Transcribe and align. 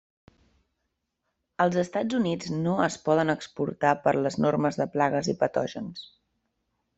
Als 1.65 1.77
Estats 1.81 2.17
Units 2.19 2.49
no 2.61 2.73
es 2.85 2.97
poden 3.09 3.35
exportar 3.35 3.93
per 4.07 4.15
les 4.23 4.39
normes 4.47 4.81
de 4.81 4.89
plagues 4.97 5.31
i 5.35 5.37
patògens. 5.45 6.03